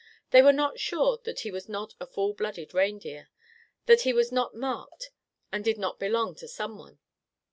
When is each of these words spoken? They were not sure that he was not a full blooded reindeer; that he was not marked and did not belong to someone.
They 0.31 0.41
were 0.41 0.51
not 0.51 0.79
sure 0.79 1.19
that 1.25 1.41
he 1.41 1.51
was 1.51 1.69
not 1.69 1.93
a 1.99 2.07
full 2.07 2.33
blooded 2.33 2.73
reindeer; 2.73 3.29
that 3.85 4.01
he 4.01 4.13
was 4.13 4.31
not 4.31 4.55
marked 4.55 5.11
and 5.51 5.63
did 5.63 5.77
not 5.77 5.99
belong 5.99 6.33
to 6.37 6.47
someone. 6.47 6.97